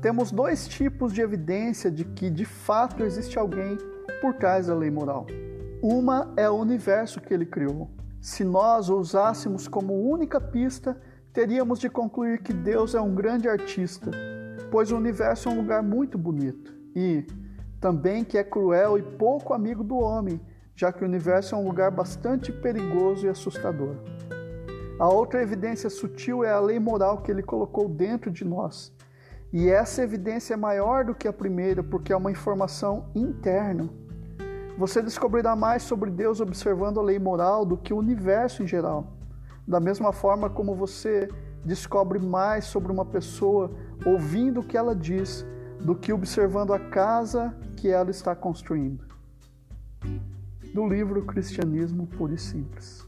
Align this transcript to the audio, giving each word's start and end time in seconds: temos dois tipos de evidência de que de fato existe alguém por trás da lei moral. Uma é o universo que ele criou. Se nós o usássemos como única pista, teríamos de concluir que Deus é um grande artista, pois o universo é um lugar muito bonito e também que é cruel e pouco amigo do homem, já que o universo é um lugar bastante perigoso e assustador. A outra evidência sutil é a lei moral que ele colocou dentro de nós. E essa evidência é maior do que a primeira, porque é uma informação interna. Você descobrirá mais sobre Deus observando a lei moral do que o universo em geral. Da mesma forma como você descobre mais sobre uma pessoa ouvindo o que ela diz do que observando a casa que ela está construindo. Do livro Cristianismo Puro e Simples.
temos 0.00 0.32
dois 0.32 0.66
tipos 0.66 1.12
de 1.12 1.20
evidência 1.20 1.90
de 1.90 2.04
que 2.04 2.30
de 2.30 2.44
fato 2.44 3.04
existe 3.04 3.38
alguém 3.38 3.76
por 4.20 4.34
trás 4.34 4.66
da 4.66 4.74
lei 4.74 4.90
moral. 4.90 5.26
Uma 5.82 6.32
é 6.36 6.48
o 6.48 6.54
universo 6.54 7.20
que 7.20 7.32
ele 7.32 7.44
criou. 7.44 7.90
Se 8.20 8.44
nós 8.44 8.88
o 8.88 8.98
usássemos 8.98 9.68
como 9.68 10.10
única 10.10 10.40
pista, 10.40 11.00
teríamos 11.32 11.78
de 11.78 11.88
concluir 11.88 12.42
que 12.42 12.52
Deus 12.52 12.94
é 12.94 13.00
um 13.00 13.14
grande 13.14 13.48
artista, 13.48 14.10
pois 14.70 14.90
o 14.90 14.96
universo 14.96 15.48
é 15.48 15.52
um 15.52 15.56
lugar 15.56 15.82
muito 15.82 16.16
bonito 16.18 16.74
e 16.94 17.26
também 17.80 18.24
que 18.24 18.36
é 18.36 18.44
cruel 18.44 18.98
e 18.98 19.02
pouco 19.02 19.54
amigo 19.54 19.82
do 19.82 19.96
homem, 19.96 20.40
já 20.74 20.92
que 20.92 21.02
o 21.02 21.06
universo 21.06 21.54
é 21.54 21.58
um 21.58 21.66
lugar 21.66 21.90
bastante 21.90 22.52
perigoso 22.52 23.26
e 23.26 23.28
assustador. 23.28 23.96
A 24.98 25.08
outra 25.08 25.42
evidência 25.42 25.88
sutil 25.88 26.44
é 26.44 26.50
a 26.50 26.60
lei 26.60 26.78
moral 26.78 27.22
que 27.22 27.30
ele 27.30 27.42
colocou 27.42 27.88
dentro 27.88 28.30
de 28.30 28.44
nós. 28.44 28.92
E 29.52 29.68
essa 29.68 30.02
evidência 30.02 30.54
é 30.54 30.56
maior 30.56 31.04
do 31.04 31.14
que 31.14 31.26
a 31.26 31.32
primeira, 31.32 31.82
porque 31.82 32.12
é 32.12 32.16
uma 32.16 32.30
informação 32.30 33.10
interna. 33.14 33.90
Você 34.78 35.02
descobrirá 35.02 35.56
mais 35.56 35.82
sobre 35.82 36.10
Deus 36.10 36.40
observando 36.40 37.00
a 37.00 37.02
lei 37.02 37.18
moral 37.18 37.66
do 37.66 37.76
que 37.76 37.92
o 37.92 37.98
universo 37.98 38.62
em 38.62 38.66
geral. 38.66 39.12
Da 39.66 39.80
mesma 39.80 40.12
forma 40.12 40.48
como 40.48 40.74
você 40.74 41.28
descobre 41.64 42.18
mais 42.18 42.64
sobre 42.64 42.92
uma 42.92 43.04
pessoa 43.04 43.70
ouvindo 44.06 44.60
o 44.60 44.64
que 44.64 44.76
ela 44.76 44.94
diz 44.94 45.44
do 45.80 45.94
que 45.94 46.12
observando 46.12 46.72
a 46.72 46.78
casa 46.78 47.54
que 47.76 47.88
ela 47.88 48.10
está 48.10 48.34
construindo. 48.34 49.04
Do 50.72 50.86
livro 50.86 51.24
Cristianismo 51.24 52.06
Puro 52.06 52.34
e 52.34 52.38
Simples. 52.38 53.06